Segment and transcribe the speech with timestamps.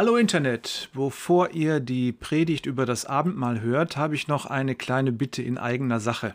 [0.00, 5.12] Hallo Internet, bevor ihr die Predigt über das Abendmahl hört, habe ich noch eine kleine
[5.12, 6.34] Bitte in eigener Sache.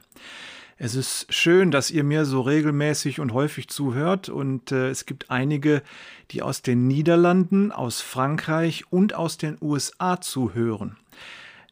[0.77, 5.31] Es ist schön, dass ihr mir so regelmäßig und häufig zuhört und äh, es gibt
[5.31, 5.81] einige,
[6.29, 10.97] die aus den Niederlanden, aus Frankreich und aus den USA zuhören.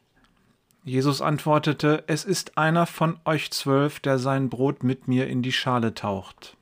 [0.85, 5.53] Jesus antwortete Es ist einer von euch zwölf, der sein Brot mit mir in die
[5.53, 6.56] Schale taucht.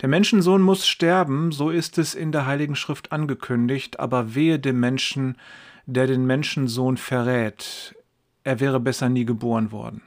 [0.00, 4.80] Der Menschensohn muss sterben, so ist es in der Heiligen Schrift angekündigt, aber wehe dem
[4.80, 5.36] Menschen,
[5.84, 7.94] der den Menschensohn verrät,
[8.42, 10.02] er wäre besser nie geboren worden.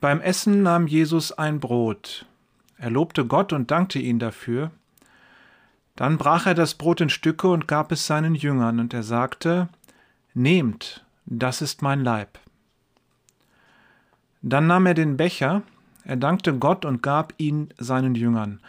[0.00, 2.24] Beim Essen nahm Jesus ein Brot.
[2.78, 4.70] Er lobte Gott und dankte ihn dafür.
[5.96, 9.68] Dann brach er das Brot in Stücke und gab es seinen Jüngern, und er sagte,
[10.32, 12.38] Nehmt, das ist mein Leib.
[14.40, 15.62] Dann nahm er den Becher,
[16.04, 18.60] er dankte Gott und gab ihn seinen Jüngern.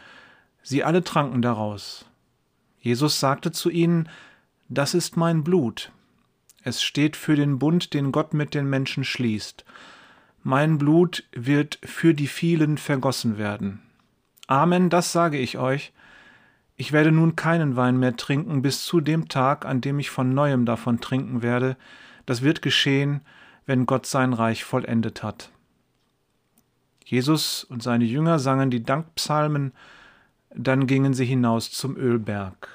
[0.61, 2.05] Sie alle tranken daraus.
[2.79, 4.09] Jesus sagte zu ihnen,
[4.67, 5.91] Das ist mein Blut.
[6.63, 9.65] Es steht für den Bund, den Gott mit den Menschen schließt.
[10.43, 13.81] Mein Blut wird für die vielen vergossen werden.
[14.47, 15.93] Amen, das sage ich euch.
[16.75, 20.33] Ich werde nun keinen Wein mehr trinken bis zu dem Tag, an dem ich von
[20.33, 21.75] neuem davon trinken werde.
[22.25, 23.21] Das wird geschehen,
[23.65, 25.51] wenn Gott sein Reich vollendet hat.
[27.09, 29.73] Jesus und seine Jünger sangen die Dankpsalmen,
[30.53, 32.69] dann gingen sie hinaus zum Ölberg.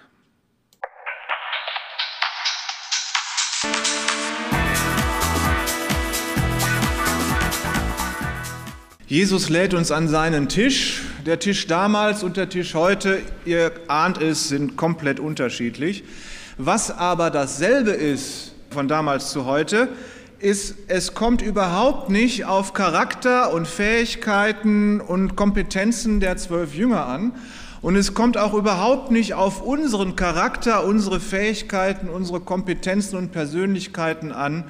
[9.07, 11.03] Jesus lädt uns an seinen Tisch.
[11.25, 16.03] Der Tisch damals und der Tisch heute, ihr ahnt es, sind komplett unterschiedlich.
[16.59, 19.91] Was aber dasselbe ist von damals zu heute,
[20.45, 27.33] ist, es kommt überhaupt nicht auf Charakter und Fähigkeiten und Kompetenzen der zwölf Jünger an.
[27.81, 34.33] Und es kommt auch überhaupt nicht auf unseren Charakter, unsere Fähigkeiten, unsere Kompetenzen und Persönlichkeiten
[34.33, 34.65] an,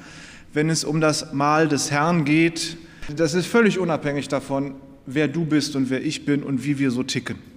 [0.53, 2.77] wenn es um das Mahl des Herrn geht.
[3.13, 4.75] Das ist völlig unabhängig davon,
[5.05, 7.54] wer du bist und wer ich bin und wie wir so ticken.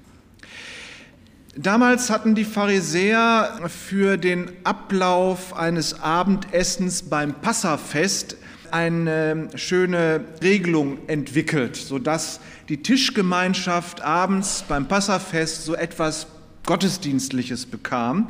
[1.56, 8.36] Damals hatten die Pharisäer für den Ablauf eines Abendessens beim Passafest
[8.70, 16.26] eine schöne Regelung entwickelt, sodass die Tischgemeinschaft abends beim Passafest so etwas
[16.66, 18.28] Gottesdienstliches bekam.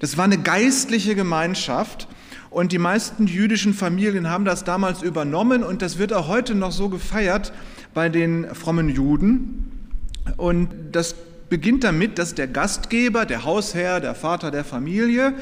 [0.00, 2.08] Das war eine geistliche Gemeinschaft
[2.48, 6.72] und die meisten jüdischen Familien haben das damals übernommen und das wird auch heute noch
[6.72, 7.52] so gefeiert
[7.92, 9.72] bei den frommen Juden.
[10.38, 11.14] Und das
[11.48, 15.34] beginnt damit, dass der Gastgeber, der Hausherr, der Vater der Familie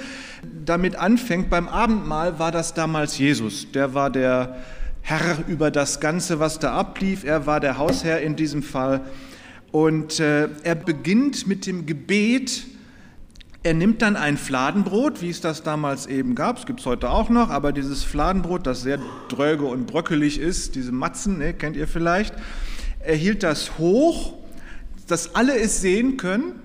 [0.65, 1.51] damit anfängt.
[1.51, 3.71] Beim Abendmahl war das damals Jesus.
[3.73, 4.57] Der war der
[5.01, 7.25] Herr über das Ganze, was da ablief.
[7.25, 9.01] Er war der Hausherr in diesem Fall.
[9.73, 12.67] Und äh, er beginnt mit dem Gebet.
[13.63, 16.59] Er nimmt dann ein Fladenbrot, wie es das damals eben gab.
[16.59, 18.99] Es gibt es heute auch noch, aber dieses Fladenbrot, das sehr
[19.29, 22.35] dröge und bröckelig ist, diese Matzen, ne, kennt ihr vielleicht.
[23.01, 24.35] Er hielt das hoch
[25.07, 26.61] dass alle es sehen können.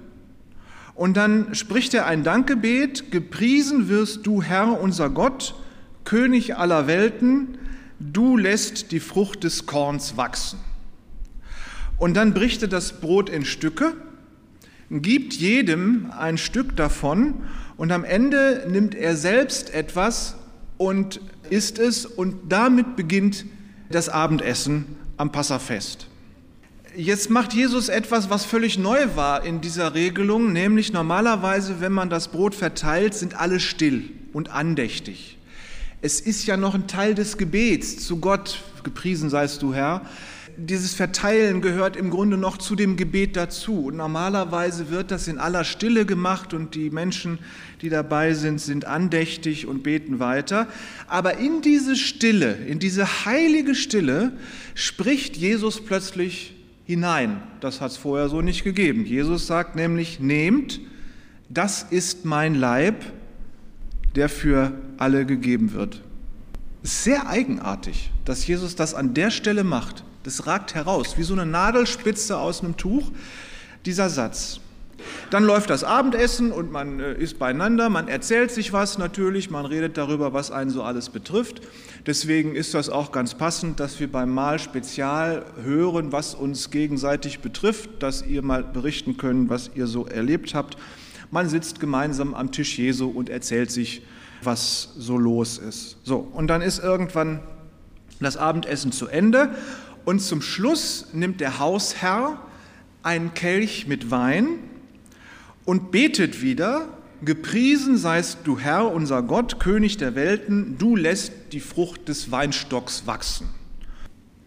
[0.96, 5.56] Und dann spricht er ein Dankgebet, gepriesen wirst du Herr unser Gott,
[6.04, 7.58] König aller Welten,
[8.00, 10.60] du lässt die Frucht des Korns wachsen.
[11.98, 13.94] Und dann bricht er das Brot in Stücke,
[14.90, 17.46] gibt jedem ein Stück davon
[17.78, 20.36] und am Ende nimmt er selbst etwas
[20.78, 23.46] und isst es und damit beginnt
[23.90, 24.86] das Abendessen
[25.18, 26.09] am Passafest.
[27.00, 32.10] Jetzt macht Jesus etwas, was völlig neu war in dieser Regelung, nämlich normalerweise, wenn man
[32.10, 34.04] das Brot verteilt, sind alle still
[34.34, 35.38] und andächtig.
[36.02, 40.02] Es ist ja noch ein Teil des Gebets zu Gott, gepriesen seist du Herr.
[40.58, 43.86] Dieses Verteilen gehört im Grunde noch zu dem Gebet dazu.
[43.86, 47.40] Und normalerweise wird das in aller Stille gemacht und die Menschen,
[47.82, 50.68] die dabei sind, sind andächtig und beten weiter.
[51.08, 54.34] Aber in diese Stille, in diese heilige Stille
[54.76, 56.56] spricht Jesus plötzlich
[56.90, 57.44] hinein.
[57.60, 59.06] Das hat es vorher so nicht gegeben.
[59.06, 60.80] Jesus sagt nämlich, nehmt,
[61.48, 63.06] das ist mein Leib,
[64.16, 66.02] der für alle gegeben wird.
[66.82, 70.04] Sehr eigenartig, dass Jesus das an der Stelle macht.
[70.24, 73.12] Das ragt heraus, wie so eine Nadelspitze aus einem Tuch,
[73.86, 74.60] dieser Satz.
[75.30, 79.66] Dann läuft das Abendessen und man äh, ist beieinander, man erzählt sich was natürlich, man
[79.66, 81.62] redet darüber, was einen so alles betrifft.
[82.06, 87.40] Deswegen ist das auch ganz passend, dass wir beim Mahl spezial hören, was uns gegenseitig
[87.40, 90.78] betrifft, dass ihr mal berichten könnt, was ihr so erlebt habt.
[91.32, 94.02] Man sitzt gemeinsam am Tisch Jesu und erzählt sich,
[94.42, 95.98] was so los ist.
[96.04, 97.42] So, und dann ist irgendwann
[98.20, 99.50] das Abendessen zu Ende
[100.06, 102.42] und zum Schluss nimmt der Hausherr
[103.04, 104.46] einen Kelch mit Wein
[105.70, 106.88] und betet wieder,
[107.22, 113.06] gepriesen seist du Herr, unser Gott, König der Welten, du lässt die Frucht des Weinstocks
[113.06, 113.50] wachsen.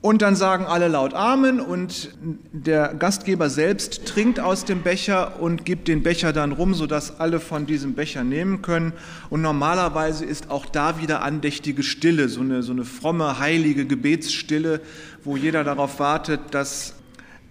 [0.01, 2.13] Und dann sagen alle laut Amen und
[2.51, 7.39] der Gastgeber selbst trinkt aus dem Becher und gibt den Becher dann rum, sodass alle
[7.39, 8.93] von diesem Becher nehmen können.
[9.31, 14.81] Und normalerweise ist auch da wieder andächtige Stille, so eine, so eine fromme, heilige Gebetsstille,
[15.23, 16.97] wo jeder darauf wartet, dass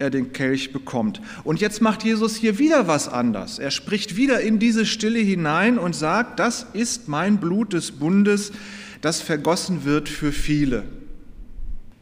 [0.01, 1.21] er den Kelch bekommt.
[1.43, 3.59] Und jetzt macht Jesus hier wieder was anders.
[3.59, 8.51] Er spricht wieder in diese Stille hinein und sagt, das ist mein Blut des Bundes,
[8.99, 10.83] das vergossen wird für viele.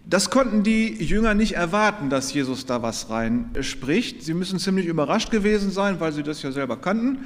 [0.09, 4.23] Das konnten die Jünger nicht erwarten, dass Jesus da was reinspricht.
[4.23, 7.19] Sie müssen ziemlich überrascht gewesen sein, weil sie das ja selber kannten.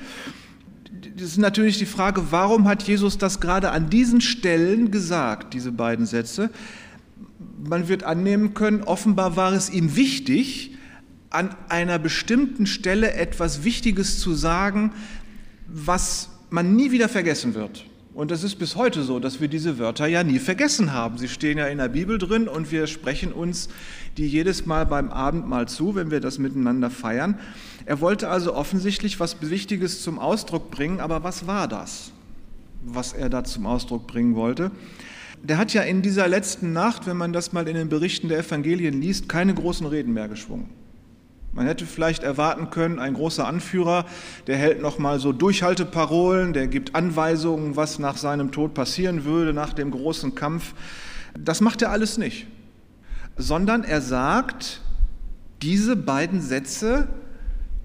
[1.15, 5.71] Das ist natürlich die Frage, warum hat Jesus das gerade an diesen Stellen gesagt, diese
[5.71, 6.49] beiden Sätze?
[7.67, 10.71] Man wird annehmen können, offenbar war es ihm wichtig,
[11.29, 14.91] an einer bestimmten Stelle etwas Wichtiges zu sagen,
[15.67, 17.85] was man nie wieder vergessen wird.
[18.13, 21.17] Und das ist bis heute so, dass wir diese Wörter ja nie vergessen haben.
[21.17, 23.69] Sie stehen ja in der Bibel drin und wir sprechen uns
[24.17, 27.39] die jedes Mal beim Abendmahl zu, wenn wir das miteinander feiern.
[27.85, 32.11] Er wollte also offensichtlich was Wichtiges zum Ausdruck bringen, aber was war das,
[32.85, 34.69] was er da zum Ausdruck bringen wollte?
[35.43, 38.39] Der hat ja in dieser letzten Nacht, wenn man das mal in den Berichten der
[38.39, 40.69] Evangelien liest, keine großen Reden mehr geschwungen.
[41.51, 44.05] Man hätte vielleicht erwarten können, ein großer Anführer,
[44.47, 49.53] der hält noch mal so Durchhalteparolen, der gibt Anweisungen, was nach seinem Tod passieren würde,
[49.53, 50.73] nach dem großen Kampf.
[51.37, 52.47] Das macht er alles nicht,
[53.35, 54.81] sondern er sagt
[55.61, 57.09] diese beiden Sätze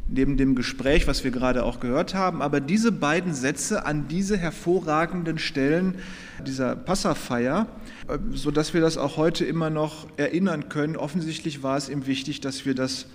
[0.09, 4.39] neben dem Gespräch, was wir gerade auch gehört haben, aber diese beiden Sätze an diese
[4.39, 5.97] hervorragenden Stellen
[6.47, 7.67] dieser Passafeier,
[8.09, 10.97] äh, sodass wir das auch heute immer noch erinnern können.
[10.97, 13.07] Offensichtlich war es ihm wichtig, dass wir das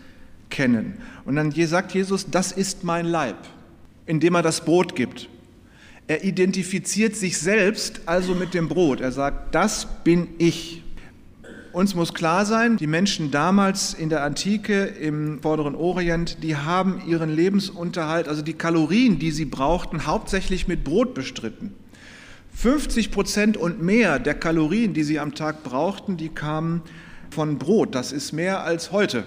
[0.49, 0.95] kennen.
[1.25, 3.37] Und dann sagt Jesus, das ist mein Leib,
[4.05, 5.29] indem er das Brot gibt.
[6.07, 8.99] Er identifiziert sich selbst also mit dem Brot.
[8.99, 10.83] Er sagt, das bin ich.
[11.71, 17.01] Uns muss klar sein, die Menschen damals in der Antike im vorderen Orient, die haben
[17.07, 21.73] ihren Lebensunterhalt, also die Kalorien, die sie brauchten, hauptsächlich mit Brot bestritten.
[22.53, 26.81] 50 Prozent und mehr der Kalorien, die sie am Tag brauchten, die kamen
[27.29, 27.95] von Brot.
[27.95, 29.25] Das ist mehr als heute.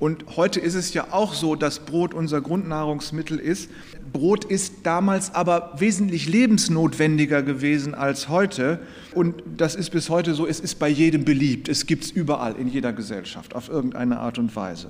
[0.00, 3.70] Und heute ist es ja auch so, dass Brot unser Grundnahrungsmittel ist.
[4.12, 8.80] Brot ist damals aber wesentlich lebensnotwendiger gewesen als heute.
[9.14, 11.68] Und das ist bis heute so, es ist bei jedem beliebt.
[11.68, 14.88] Es gibt es überall in jeder Gesellschaft auf irgendeine Art und Weise.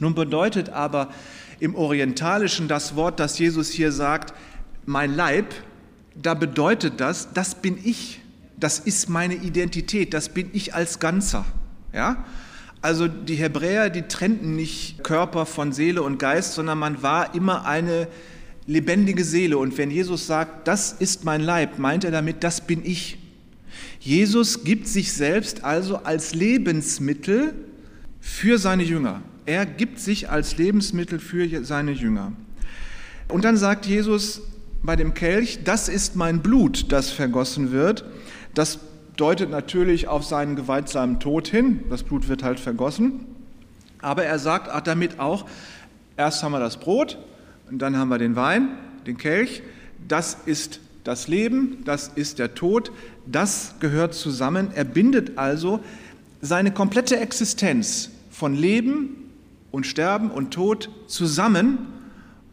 [0.00, 1.08] Nun bedeutet aber
[1.60, 4.34] im Orientalischen das Wort, das Jesus hier sagt,
[4.84, 5.54] mein Leib,
[6.20, 8.20] da bedeutet das, das bin ich.
[8.58, 11.44] Das ist meine Identität, das bin ich als Ganzer.
[11.92, 12.24] Ja?
[12.80, 17.66] Also die Hebräer, die trennten nicht Körper von Seele und Geist, sondern man war immer
[17.66, 18.08] eine
[18.66, 19.58] lebendige Seele.
[19.58, 23.18] Und wenn Jesus sagt, das ist mein Leib, meint er damit, das bin ich.
[24.00, 27.54] Jesus gibt sich selbst also als Lebensmittel
[28.20, 29.22] für seine Jünger.
[29.46, 32.32] Er gibt sich als Lebensmittel für seine Jünger.
[33.28, 34.42] Und dann sagt Jesus
[34.86, 38.04] bei dem Kelch, das ist mein Blut, das vergossen wird.
[38.54, 38.78] Das
[39.16, 41.80] deutet natürlich auf seinen gewaltsamen Tod hin.
[41.90, 43.26] Das Blut wird halt vergossen.
[44.00, 45.46] Aber er sagt damit auch,
[46.16, 47.18] Erst haben wir das Brot
[47.70, 48.70] und dann haben wir den Wein,
[49.06, 49.62] den Kelch.
[50.08, 52.90] Das ist das Leben, das ist der Tod,
[53.26, 54.70] das gehört zusammen.
[54.74, 55.80] Er bindet also
[56.40, 59.30] seine komplette Existenz von Leben
[59.72, 61.86] und Sterben und Tod zusammen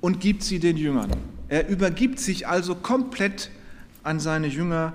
[0.01, 1.11] und gibt sie den Jüngern.
[1.53, 3.51] Er übergibt sich also komplett
[4.01, 4.93] an seine Jünger.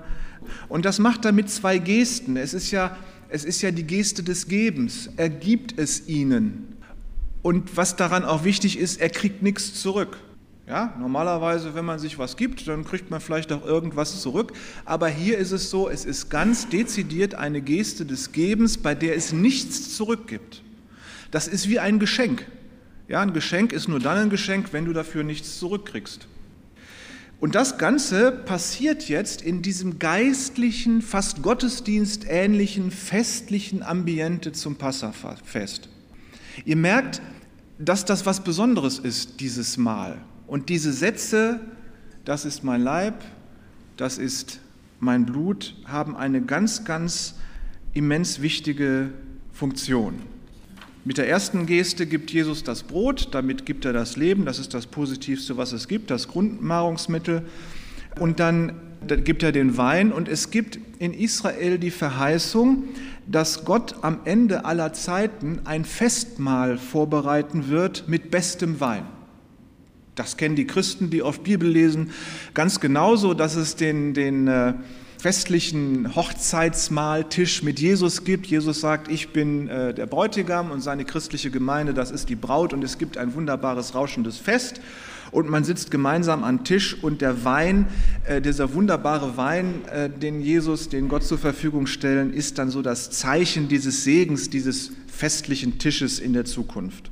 [0.67, 2.35] Und das macht er mit zwei Gesten.
[2.35, 2.97] Es ist ja,
[3.29, 5.09] es ist ja die Geste des Gebens.
[5.15, 6.75] Er gibt es ihnen.
[7.43, 10.17] Und was daran auch wichtig ist, er kriegt nichts zurück.
[10.67, 14.51] Ja, normalerweise, wenn man sich was gibt, dann kriegt man vielleicht auch irgendwas zurück.
[14.83, 19.15] Aber hier ist es so, es ist ganz dezidiert eine Geste des Gebens, bei der
[19.15, 20.61] es nichts zurückgibt.
[21.31, 22.45] Das ist wie ein Geschenk.
[23.07, 26.27] Ja, ein Geschenk ist nur dann ein Geschenk, wenn du dafür nichts zurückkriegst.
[27.39, 35.87] Und das Ganze passiert jetzt in diesem geistlichen, fast gottesdienstähnlichen, festlichen Ambiente zum Passafest.
[36.65, 37.21] Ihr merkt,
[37.77, 40.17] dass das was Besonderes ist, dieses Mal.
[40.47, 41.61] Und diese Sätze,
[42.25, 43.23] das ist mein Leib,
[43.95, 44.59] das ist
[44.99, 47.35] mein Blut, haben eine ganz, ganz
[47.93, 49.11] immens wichtige
[49.53, 50.21] Funktion.
[51.09, 54.75] Mit der ersten Geste gibt Jesus das Brot, damit gibt er das Leben, das ist
[54.75, 57.47] das Positivste, was es gibt, das Grundnahrungsmittel.
[58.19, 58.73] Und dann
[59.23, 62.83] gibt er den Wein und es gibt in Israel die Verheißung,
[63.25, 69.07] dass Gott am Ende aller Zeiten ein Festmahl vorbereiten wird mit bestem Wein.
[70.13, 72.11] Das kennen die Christen, die oft Bibel lesen,
[72.53, 74.73] ganz genauso, dass es den, den äh,
[75.19, 78.47] festlichen Hochzeitsmahltisch mit Jesus gibt.
[78.47, 82.71] Jesus sagt, ich bin äh, der Bräutigam und seine christliche Gemeinde, das ist die Braut
[82.71, 84.79] und es gibt ein wunderbares, rauschendes Fest.
[85.31, 87.87] Und man sitzt gemeinsam am Tisch und der Wein,
[88.25, 92.81] äh, dieser wunderbare Wein, äh, den Jesus, den Gott zur Verfügung stellen, ist dann so
[92.81, 97.11] das Zeichen dieses Segens, dieses festlichen Tisches in der Zukunft.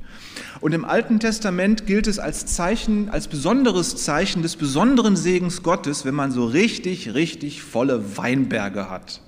[0.60, 6.04] Und im Alten Testament gilt es als Zeichen, als besonderes Zeichen des besonderen Segens Gottes,
[6.04, 9.20] wenn man so richtig, richtig volle Weinberge hat,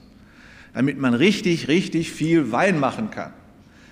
[0.74, 3.32] damit man richtig, richtig viel Wein machen kann.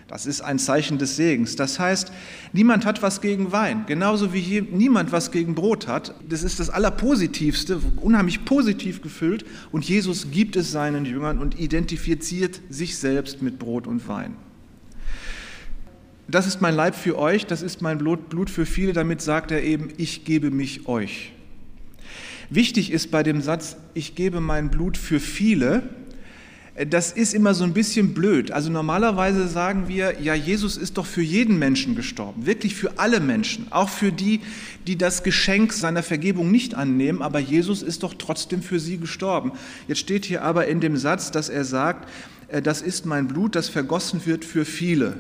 [0.09, 1.55] Das ist ein Zeichen des Segens.
[1.55, 2.11] Das heißt,
[2.53, 6.15] niemand hat was gegen Wein, genauso wie niemand was gegen Brot hat.
[6.29, 9.45] Das ist das Allerpositivste, unheimlich positiv gefüllt.
[9.71, 14.35] Und Jesus gibt es seinen Jüngern und identifiziert sich selbst mit Brot und Wein
[16.29, 19.63] das ist mein Leib für euch, das ist mein Blut für viele, damit sagt er
[19.63, 21.33] eben, ich gebe mich euch.
[22.51, 25.83] Wichtig ist bei dem Satz, ich gebe mein Blut für viele,
[26.87, 28.53] das ist immer so ein bisschen blöd.
[28.53, 33.21] Also normalerweise sagen wir, ja, Jesus ist doch für jeden Menschen gestorben, wirklich für alle
[33.21, 34.41] Menschen, auch für die,
[34.87, 39.53] die das Geschenk seiner Vergebung nicht annehmen, aber Jesus ist doch trotzdem für sie gestorben.
[39.89, 42.09] Jetzt steht hier aber in dem Satz, dass er sagt,
[42.49, 45.17] äh, das ist mein Blut, das vergossen wird für viele.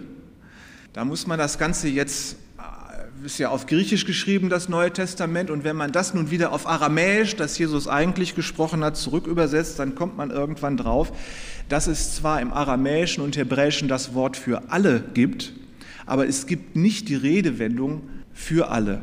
[0.92, 2.36] Da muss man das Ganze jetzt,
[3.24, 6.66] ist ja auf Griechisch geschrieben, das Neue Testament, und wenn man das nun wieder auf
[6.66, 11.12] Aramäisch, das Jesus eigentlich gesprochen hat, zurückübersetzt, dann kommt man irgendwann drauf,
[11.68, 15.52] dass es zwar im Aramäischen und Hebräischen das Wort für alle gibt,
[16.06, 19.02] aber es gibt nicht die Redewendung für alle,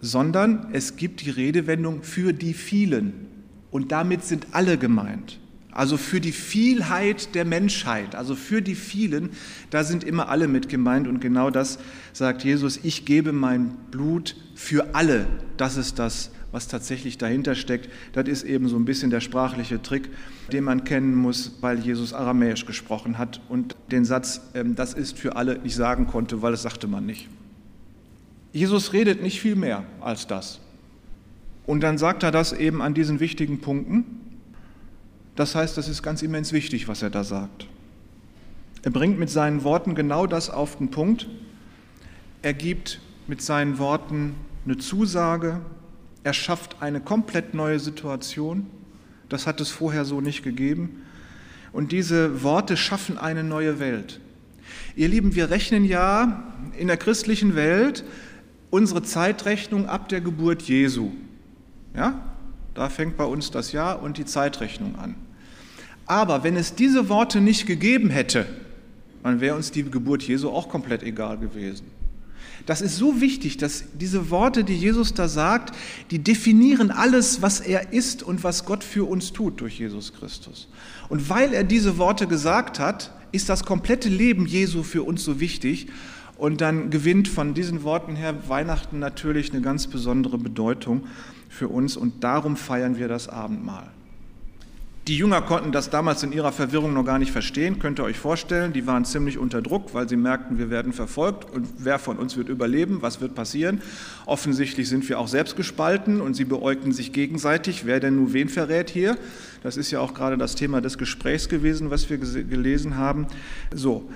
[0.00, 3.28] sondern es gibt die Redewendung für die vielen.
[3.70, 5.38] Und damit sind alle gemeint.
[5.72, 9.30] Also für die Vielheit der Menschheit, also für die vielen,
[9.70, 11.08] da sind immer alle mit gemeint.
[11.08, 11.78] Und genau das
[12.12, 15.26] sagt Jesus, ich gebe mein Blut für alle.
[15.56, 17.88] Das ist das, was tatsächlich dahinter steckt.
[18.12, 20.10] Das ist eben so ein bisschen der sprachliche Trick,
[20.52, 25.18] den man kennen muss, weil Jesus Aramäisch gesprochen hat und den Satz, ähm, das ist
[25.18, 27.28] für alle, nicht sagen konnte, weil das sagte man nicht.
[28.52, 30.60] Jesus redet nicht viel mehr als das.
[31.64, 34.04] Und dann sagt er das eben an diesen wichtigen Punkten.
[35.36, 37.66] Das heißt, das ist ganz immens wichtig, was er da sagt.
[38.82, 41.28] Er bringt mit seinen Worten genau das auf den Punkt.
[42.42, 44.34] Er gibt mit seinen Worten
[44.64, 45.60] eine Zusage.
[46.24, 48.66] Er schafft eine komplett neue Situation.
[49.28, 51.02] Das hat es vorher so nicht gegeben.
[51.72, 54.20] Und diese Worte schaffen eine neue Welt.
[54.94, 56.44] Ihr Lieben, wir rechnen ja
[56.76, 58.04] in der christlichen Welt
[58.70, 61.12] unsere Zeitrechnung ab der Geburt Jesu.
[61.94, 62.31] Ja?
[62.74, 65.14] Da fängt bei uns das Jahr und die Zeitrechnung an.
[66.06, 68.46] Aber wenn es diese Worte nicht gegeben hätte,
[69.22, 71.86] dann wäre uns die Geburt Jesu auch komplett egal gewesen.
[72.66, 75.74] Das ist so wichtig, dass diese Worte, die Jesus da sagt,
[76.10, 80.68] die definieren alles, was er ist und was Gott für uns tut durch Jesus Christus.
[81.08, 85.40] Und weil er diese Worte gesagt hat, ist das komplette Leben Jesu für uns so
[85.40, 85.88] wichtig.
[86.36, 91.04] Und dann gewinnt von diesen Worten her Weihnachten natürlich eine ganz besondere Bedeutung
[91.52, 93.88] für uns und darum feiern wir das Abendmahl.
[95.08, 98.18] Die Jünger konnten das damals in ihrer Verwirrung noch gar nicht verstehen, könnt ihr euch
[98.18, 98.72] vorstellen.
[98.72, 102.36] Die waren ziemlich unter Druck, weil sie merkten, wir werden verfolgt und wer von uns
[102.36, 103.82] wird überleben, was wird passieren.
[104.26, 108.48] Offensichtlich sind wir auch selbst gespalten und sie beäugten sich gegenseitig, wer denn nun wen
[108.48, 109.18] verrät hier.
[109.64, 113.26] Das ist ja auch gerade das Thema des Gesprächs gewesen, was wir gelesen haben.
[113.74, 114.08] So,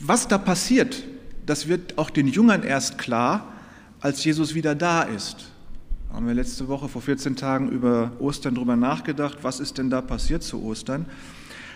[0.00, 1.02] was da passiert,
[1.44, 3.52] das wird auch den Jüngern erst klar,
[4.00, 5.50] als Jesus wieder da ist
[6.16, 10.00] haben wir letzte Woche vor 14 Tagen über Ostern drüber nachgedacht, was ist denn da
[10.00, 11.04] passiert zu Ostern?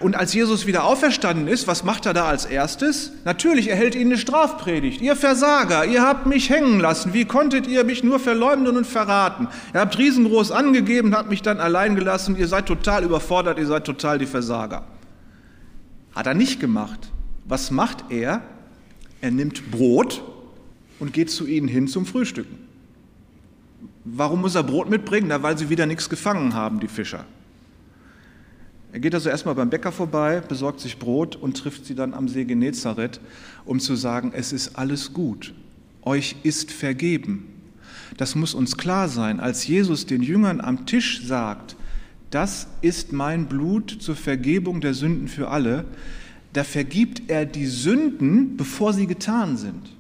[0.01, 3.13] Und als Jesus wieder auferstanden ist, was macht er da als erstes?
[3.27, 5.03] Natürlich erhält ihn eine Strafpredigt.
[5.03, 7.13] Ihr Versager, ihr habt mich hängen lassen.
[7.13, 9.47] Wie konntet ihr mich nur verleumden und verraten?
[9.75, 12.35] Ihr habt riesengroß angegeben, habt mich dann allein gelassen.
[12.35, 14.87] Ihr seid total überfordert, ihr seid total die Versager.
[16.15, 17.13] Hat er nicht gemacht.
[17.45, 18.41] Was macht er?
[19.21, 20.23] Er nimmt Brot
[20.99, 22.70] und geht zu ihnen hin zum Frühstücken.
[24.13, 25.29] Warum muss er Brot mitbringen?
[25.29, 27.25] Na, weil sie wieder nichts gefangen haben, die Fischer.
[28.93, 32.27] Er geht also erstmal beim Bäcker vorbei, besorgt sich Brot und trifft sie dann am
[32.27, 33.21] See Genezareth,
[33.65, 35.55] um zu sagen, es ist alles gut,
[36.03, 37.47] euch ist vergeben.
[38.17, 41.77] Das muss uns klar sein, als Jesus den Jüngern am Tisch sagt,
[42.31, 45.85] das ist mein Blut zur Vergebung der Sünden für alle,
[46.53, 49.93] da vergibt er die Sünden, bevor sie getan sind.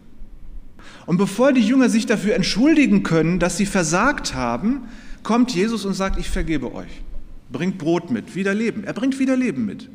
[1.10, 4.82] Und bevor die Jünger sich dafür entschuldigen können, dass sie versagt haben,
[5.24, 7.02] kommt Jesus und sagt, ich vergebe euch.
[7.50, 8.84] Bringt Brot mit, wieder Leben.
[8.84, 9.88] Er bringt wieder Leben mit.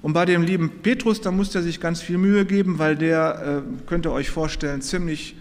[0.00, 3.64] Und bei dem lieben Petrus, da muss er sich ganz viel Mühe geben, weil der,
[3.66, 5.34] äh, könnt ihr euch vorstellen, ziemlich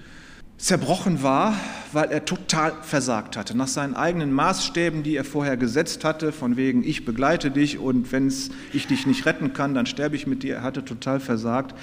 [0.58, 1.54] zerbrochen war,
[1.92, 3.56] weil er total versagt hatte.
[3.56, 8.12] Nach seinen eigenen Maßstäben, die er vorher gesetzt hatte, von wegen, ich begleite dich und
[8.12, 8.34] wenn
[8.74, 10.56] ich dich nicht retten kann, dann sterbe ich mit dir.
[10.56, 11.76] Er hatte total versagt.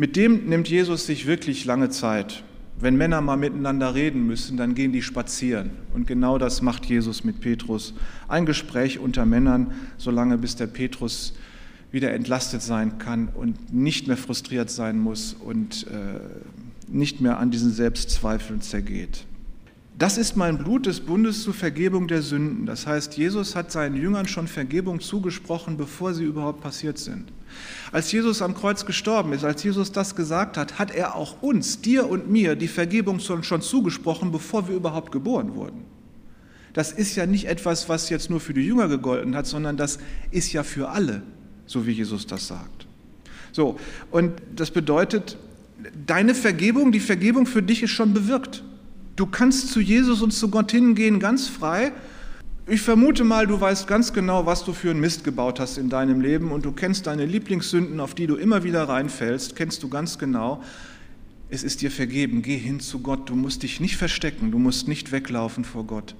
[0.00, 2.42] Mit dem nimmt Jesus sich wirklich lange Zeit.
[2.78, 5.72] Wenn Männer mal miteinander reden müssen, dann gehen die spazieren.
[5.92, 7.92] Und genau das macht Jesus mit Petrus.
[8.26, 11.34] Ein Gespräch unter Männern, solange bis der Petrus
[11.92, 16.20] wieder entlastet sein kann und nicht mehr frustriert sein muss und äh,
[16.88, 19.26] nicht mehr an diesen Selbstzweifeln zergeht.
[19.98, 22.64] Das ist mein Blut des Bundes zur Vergebung der Sünden.
[22.64, 27.30] Das heißt, Jesus hat seinen Jüngern schon Vergebung zugesprochen, bevor sie überhaupt passiert sind.
[27.92, 31.82] Als Jesus am Kreuz gestorben ist, als Jesus das gesagt hat, hat er auch uns,
[31.82, 35.84] dir und mir, die Vergebung schon zugesprochen, bevor wir überhaupt geboren wurden.
[36.72, 39.98] Das ist ja nicht etwas, was jetzt nur für die Jünger gegolten hat, sondern das
[40.30, 41.22] ist ja für alle,
[41.66, 42.86] so wie Jesus das sagt.
[43.52, 43.78] So,
[44.10, 45.36] und das bedeutet,
[46.06, 48.62] deine Vergebung, die Vergebung für dich ist schon bewirkt.
[49.20, 51.92] Du kannst zu Jesus und zu Gott hingehen ganz frei.
[52.66, 55.90] Ich vermute mal, du weißt ganz genau, was du für einen Mist gebaut hast in
[55.90, 59.90] deinem Leben und du kennst deine Lieblingssünden, auf die du immer wieder reinfällst, kennst du
[59.90, 60.62] ganz genau.
[61.50, 62.40] Es ist dir vergeben.
[62.40, 63.28] Geh hin zu Gott.
[63.28, 64.52] Du musst dich nicht verstecken.
[64.52, 66.14] Du musst nicht weglaufen vor Gott.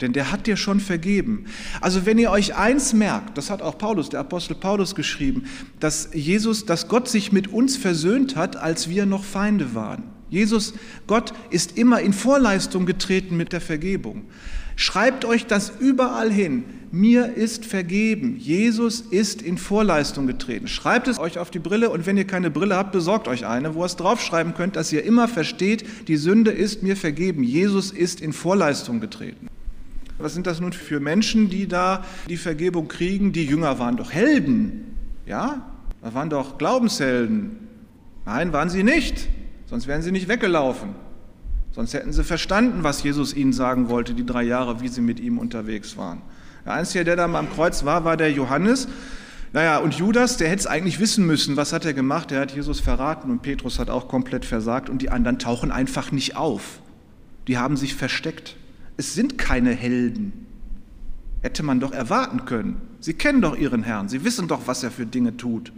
[0.00, 1.44] Denn der hat dir schon vergeben.
[1.82, 5.44] Also wenn ihr euch eins merkt, das hat auch Paulus, der Apostel Paulus geschrieben,
[5.78, 10.19] dass Jesus, dass Gott sich mit uns versöhnt hat, als wir noch Feinde waren.
[10.30, 10.74] Jesus,
[11.06, 14.22] Gott ist immer in Vorleistung getreten mit der Vergebung.
[14.76, 16.64] Schreibt euch das überall hin.
[16.92, 18.36] Mir ist vergeben.
[18.38, 20.68] Jesus ist in Vorleistung getreten.
[20.68, 23.74] Schreibt es euch auf die Brille und wenn ihr keine Brille habt, besorgt euch eine,
[23.74, 27.42] wo ihr es draufschreiben könnt, dass ihr immer versteht, die Sünde ist mir vergeben.
[27.42, 29.48] Jesus ist in Vorleistung getreten.
[30.18, 33.32] Was sind das nun für Menschen, die da die Vergebung kriegen?
[33.32, 34.96] Die Jünger waren doch Helden.
[35.26, 35.70] Ja?
[36.02, 37.56] Das waren doch Glaubenshelden.
[38.24, 39.28] Nein, waren sie nicht.
[39.70, 40.96] Sonst wären sie nicht weggelaufen.
[41.70, 45.20] Sonst hätten sie verstanden, was Jesus ihnen sagen wollte, die drei Jahre, wie sie mit
[45.20, 46.22] ihm unterwegs waren.
[46.64, 48.88] Der Einzige, der da am Kreuz war, war der Johannes.
[49.52, 51.56] Naja, und Judas, der hätte es eigentlich wissen müssen.
[51.56, 52.32] Was hat er gemacht?
[52.32, 56.10] Er hat Jesus verraten und Petrus hat auch komplett versagt und die anderen tauchen einfach
[56.10, 56.80] nicht auf.
[57.46, 58.56] Die haben sich versteckt.
[58.96, 60.46] Es sind keine Helden.
[61.42, 62.80] Hätte man doch erwarten können.
[62.98, 64.08] Sie kennen doch ihren Herrn.
[64.08, 65.72] Sie wissen doch, was er für Dinge tut.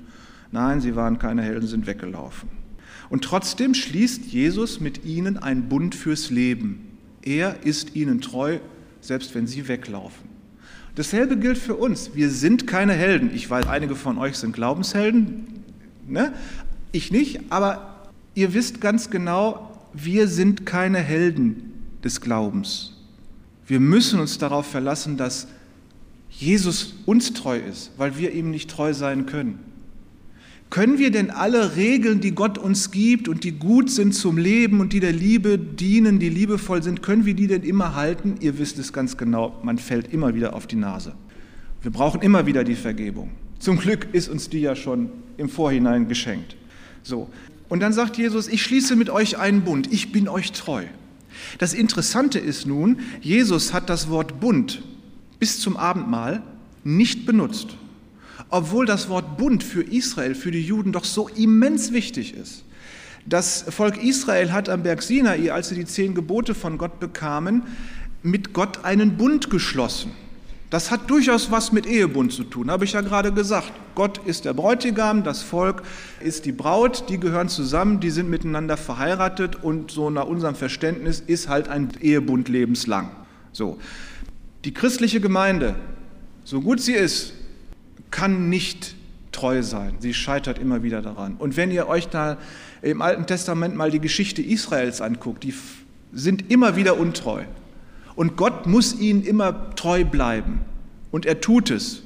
[0.51, 2.62] Nein, sie waren keine Helden, sind weggelaufen.
[3.13, 6.97] Und trotzdem schließt Jesus mit ihnen einen Bund fürs Leben.
[7.21, 8.59] Er ist ihnen treu,
[9.03, 10.31] selbst wenn sie weglaufen.
[10.95, 12.15] Dasselbe gilt für uns.
[12.15, 13.31] Wir sind keine Helden.
[13.35, 15.63] Ich weiß, einige von euch sind Glaubenshelden.
[16.09, 16.33] Ne?
[16.91, 22.97] Ich nicht, aber ihr wisst ganz genau, wir sind keine Helden des Glaubens.
[23.67, 25.49] Wir müssen uns darauf verlassen, dass
[26.31, 29.59] Jesus uns treu ist, weil wir ihm nicht treu sein können.
[30.73, 34.81] Können wir denn alle Regeln, die Gott uns gibt und die gut sind zum Leben
[34.81, 38.37] und die der Liebe dienen, die liebevoll sind, können wir die denn immer halten?
[38.41, 41.13] Ihr wisst es ganz genau, man fällt immer wieder auf die Nase.
[41.83, 43.33] Wir brauchen immer wieder die Vergebung.
[43.59, 46.57] Zum Glück ist uns die ja schon im Vorhinein geschenkt.
[47.03, 47.29] So.
[47.69, 50.85] Und dann sagt Jesus, ich schließe mit euch einen Bund, ich bin euch treu.
[51.59, 54.83] Das Interessante ist nun, Jesus hat das Wort Bund
[55.39, 56.43] bis zum Abendmahl
[56.83, 57.77] nicht benutzt,
[58.51, 62.65] obwohl das Wort Bund für Israel, für die Juden doch so immens wichtig ist.
[63.25, 67.63] Das Volk Israel hat am Berg Sinai, als sie die zehn Gebote von Gott bekamen,
[68.23, 70.13] mit Gott einen Bund geschlossen.
[70.71, 73.71] Das hat durchaus was mit Ehebund zu tun, habe ich ja gerade gesagt.
[73.95, 75.83] Gott ist der Bräutigam, das Volk
[76.19, 81.21] ist die Braut, die gehören zusammen, die sind miteinander verheiratet und so nach unserem Verständnis
[81.21, 83.11] ist halt ein Ehebund lebenslang.
[83.53, 83.79] So.
[84.65, 85.75] Die christliche Gemeinde,
[86.43, 87.35] so gut sie ist,
[88.13, 88.95] kann nicht
[89.33, 89.97] treu sein.
[89.99, 91.35] Sie scheitert immer wieder daran.
[91.35, 92.39] Und wenn ihr euch da
[92.83, 95.55] im Alten Testament mal die Geschichte Israels anguckt, die
[96.13, 97.43] sind immer wieder untreu.
[98.15, 100.61] Und Gott muss ihnen immer treu bleiben.
[101.11, 102.03] Und er tut es.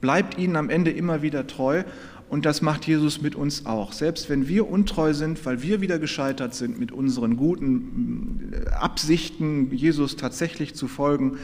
[0.00, 1.84] Bleibt ihnen am Ende immer wieder treu.
[2.28, 3.92] Und das macht Jesus mit uns auch.
[3.92, 9.72] Selbst wenn wir untreu sind, weil wir wieder gescheitert sind mit unseren guten äh, Absichten,
[9.72, 11.38] Jesus tatsächlich zu folgen,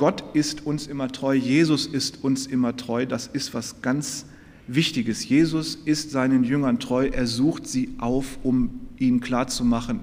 [0.00, 3.04] Gott ist uns immer treu, Jesus ist uns immer treu.
[3.04, 4.24] Das ist was ganz
[4.66, 5.28] Wichtiges.
[5.28, 7.10] Jesus ist seinen Jüngern treu.
[7.12, 10.00] Er sucht sie auf, um ihnen klarzumachen,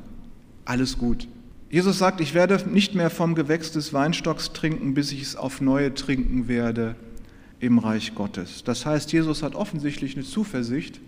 [0.66, 1.28] alles gut.
[1.72, 5.62] Jesus sagt, ich werde nicht mehr vom Gewächs des Weinstocks trinken, bis ich es auf
[5.62, 6.96] neue trinken werde
[7.60, 8.64] im Reich Gottes.
[8.64, 11.02] Das heißt, Jesus hat offensichtlich eine Zuversicht,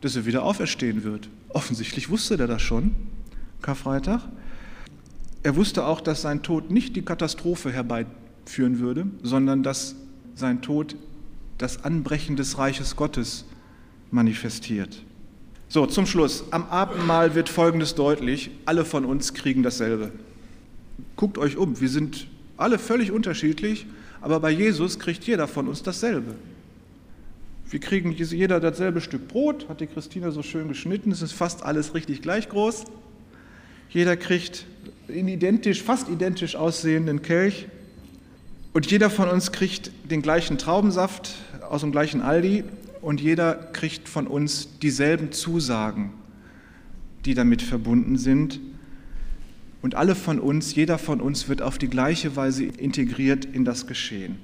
[0.00, 1.28] dass er wieder auferstehen wird.
[1.50, 2.92] Offensichtlich wusste er das schon,
[3.60, 4.22] Karfreitag.
[5.42, 7.70] Er wusste auch, dass sein Tod nicht die Katastrophe
[8.40, 9.94] herbeiführen würde, sondern dass
[10.34, 10.96] sein Tod
[11.58, 13.44] das Anbrechen des Reiches Gottes
[14.10, 15.02] manifestiert.
[15.68, 16.44] So, zum Schluss.
[16.50, 18.50] Am Abendmahl wird Folgendes deutlich.
[18.64, 20.10] Alle von uns kriegen dasselbe.
[21.16, 21.80] Guckt euch um.
[21.80, 22.26] Wir sind
[22.56, 23.86] alle völlig unterschiedlich,
[24.20, 26.34] aber bei Jesus kriegt jeder von uns dasselbe.
[27.68, 31.12] Wir kriegen jeder dasselbe Stück Brot, hat die Christina so schön geschnitten.
[31.12, 32.86] Es ist fast alles richtig gleich groß.
[33.90, 34.66] Jeder kriegt
[35.06, 37.68] in identisch, fast identisch aussehenden Kelch.
[38.72, 41.34] Und jeder von uns kriegt den gleichen Traubensaft
[41.68, 42.64] aus dem gleichen Aldi
[43.00, 46.12] und jeder kriegt von uns dieselben Zusagen,
[47.24, 48.60] die damit verbunden sind.
[49.82, 53.86] Und alle von uns, jeder von uns wird auf die gleiche Weise integriert in das
[53.86, 54.38] Geschehen.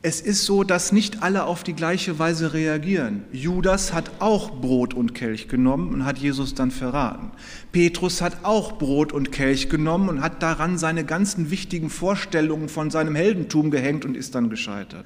[0.00, 3.24] Es ist so, dass nicht alle auf die gleiche Weise reagieren.
[3.32, 7.32] Judas hat auch Brot und Kelch genommen und hat Jesus dann verraten.
[7.72, 12.92] Petrus hat auch Brot und Kelch genommen und hat daran seine ganzen wichtigen Vorstellungen von
[12.92, 15.04] seinem Heldentum gehängt und ist dann gescheitert.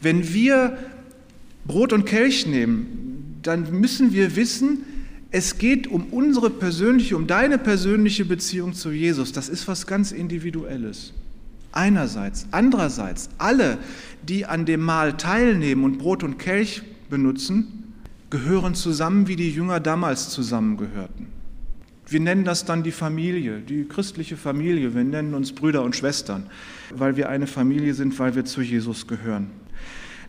[0.00, 0.78] Wenn wir
[1.66, 4.84] Brot und Kelch nehmen, dann müssen wir wissen,
[5.32, 9.32] es geht um unsere persönliche, um deine persönliche Beziehung zu Jesus.
[9.32, 11.12] Das ist was ganz Individuelles.
[11.74, 12.46] Einerseits.
[12.52, 13.78] Andererseits, alle,
[14.22, 17.92] die an dem Mahl teilnehmen und Brot und Kelch benutzen,
[18.30, 21.26] gehören zusammen, wie die Jünger damals zusammengehörten.
[22.06, 24.94] Wir nennen das dann die Familie, die christliche Familie.
[24.94, 26.46] Wir nennen uns Brüder und Schwestern,
[26.94, 29.50] weil wir eine Familie sind, weil wir zu Jesus gehören.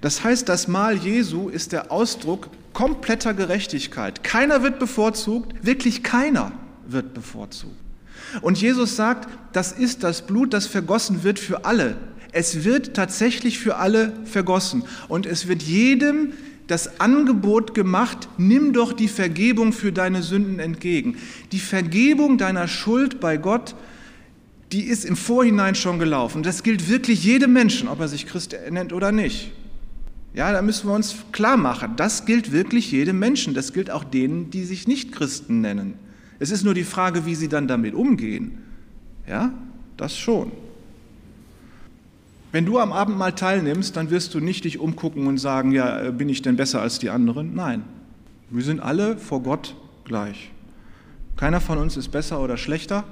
[0.02, 4.24] Das heißt, das Mahl Jesu ist der Ausdruck kompletter Gerechtigkeit.
[4.24, 6.54] Keiner wird bevorzugt, wirklich keiner
[6.88, 7.85] wird bevorzugt.
[8.42, 11.98] Und Jesus sagt, das ist das Blut, das vergossen wird für alle.
[12.32, 14.84] Es wird tatsächlich für alle vergossen.
[15.08, 16.34] Und es wird jedem
[16.68, 21.18] das Angebot gemacht, nimm doch die Vergebung für deine Sünden entgegen.
[21.52, 23.76] Die Vergebung deiner Schuld bei Gott,
[24.72, 26.44] die ist im Vorhinein schon gelaufen.
[26.44, 29.52] Das gilt wirklich jedem Menschen, ob er sich Christ nennt oder nicht.
[30.34, 34.04] Ja, da müssen wir uns klar machen, das gilt wirklich jedem Menschen, das gilt auch
[34.04, 35.94] denen, die sich nicht Christen nennen.
[36.40, 38.64] Es ist nur die Frage, wie sie dann damit umgehen.
[39.28, 39.54] Ja,
[39.98, 40.52] das schon.
[42.52, 46.30] Wenn du am Abendmahl teilnimmst, dann wirst du nicht dich umgucken und sagen, ja, bin
[46.30, 47.54] ich denn besser als die anderen?
[47.54, 47.84] Nein,
[48.50, 50.52] wir sind alle vor Gott gleich.
[51.36, 53.04] Keiner von uns ist besser oder schlechter.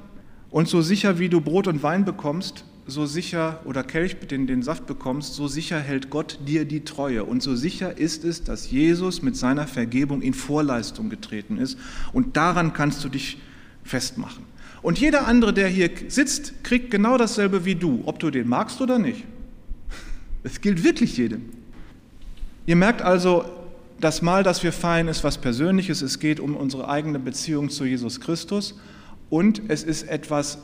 [0.50, 4.62] Und so sicher wie du Brot und Wein bekommst, so sicher oder Kelch, den, den
[4.62, 7.24] Saft bekommst, so sicher hält Gott dir die Treue.
[7.24, 11.78] Und so sicher ist es, dass Jesus mit seiner Vergebung in Vorleistung getreten ist.
[12.12, 13.38] Und daran kannst du dich
[13.84, 14.44] festmachen.
[14.82, 18.82] Und jeder andere, der hier sitzt, kriegt genau dasselbe wie du, ob du den magst
[18.82, 19.24] oder nicht.
[20.44, 21.46] Es gilt wirklich jedem.
[22.66, 23.46] Ihr merkt also,
[24.02, 26.02] das Mal, das wir feiern, ist was Persönliches.
[26.02, 28.78] Es geht um unsere eigene Beziehung zu Jesus Christus
[29.30, 30.58] und es ist etwas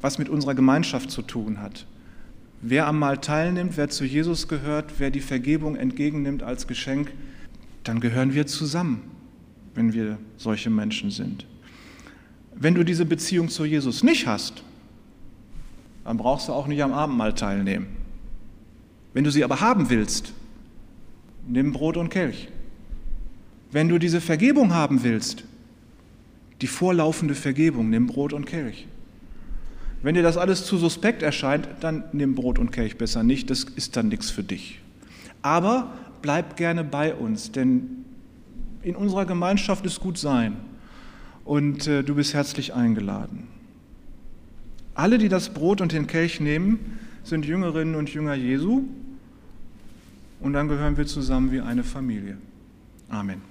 [0.00, 1.86] was mit unserer Gemeinschaft zu tun hat.
[2.60, 7.12] Wer am Mahl teilnimmt, wer zu Jesus gehört, wer die Vergebung entgegennimmt als Geschenk,
[7.84, 9.02] dann gehören wir zusammen,
[9.74, 11.46] wenn wir solche Menschen sind.
[12.54, 14.64] Wenn du diese Beziehung zu Jesus nicht hast,
[16.04, 17.86] dann brauchst du auch nicht am Abendmahl teilnehmen.
[19.14, 20.32] Wenn du sie aber haben willst,
[21.46, 22.48] nimm Brot und Kelch.
[23.70, 25.44] Wenn du diese Vergebung haben willst,
[26.60, 28.86] die vorlaufende Vergebung, nimm Brot und Kelch.
[30.02, 33.64] Wenn dir das alles zu suspekt erscheint, dann nimm Brot und Kelch besser nicht, das
[33.64, 34.80] ist dann nichts für dich.
[35.42, 38.04] Aber bleib gerne bei uns, denn
[38.82, 40.56] in unserer Gemeinschaft ist gut sein
[41.44, 43.48] und äh, du bist herzlich eingeladen.
[44.94, 48.84] Alle, die das Brot und den Kelch nehmen, sind Jüngerinnen und Jünger Jesu
[50.40, 52.38] und dann gehören wir zusammen wie eine Familie.
[53.08, 53.42] Amen.